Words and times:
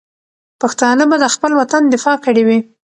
پښتانه 0.61 1.03
به 1.09 1.15
د 1.19 1.25
خپل 1.35 1.51
وطن 1.59 1.83
دفاع 1.93 2.17
کړې 2.25 2.43
وي. 2.47 2.59